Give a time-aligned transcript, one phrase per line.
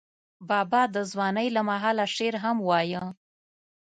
[0.49, 3.03] بابا د ځوانۍ له مهاله شعر هم وایه.